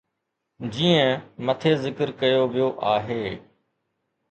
[0.75, 1.09] جيئن
[1.45, 3.23] مٿي ذڪر ڪيو ويو آهي.